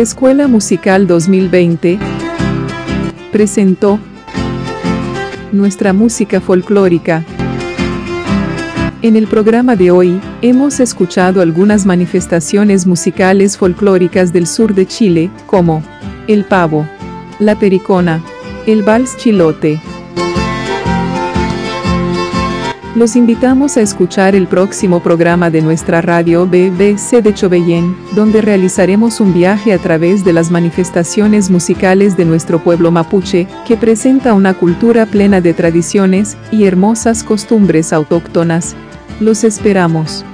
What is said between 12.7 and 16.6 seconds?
musicales folclóricas del sur de Chile, como el